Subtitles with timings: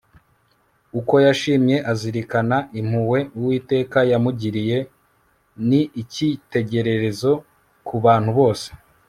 [0.99, 4.77] uko yashimye azirikana impuhwe uwiteka yamugiriye
[5.67, 7.31] ni icyitegererezo
[7.87, 8.67] ku bantu bose